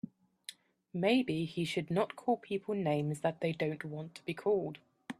Maybe 0.95 1.45
he 1.45 1.63
should 1.63 1.91
not 1.91 2.15
call 2.15 2.37
people 2.37 2.73
names 2.73 3.19
that 3.21 3.39
they 3.39 3.51
don't 3.51 3.85
want 3.85 4.15
to 4.15 4.25
be 4.25 4.33
called. 4.33 4.79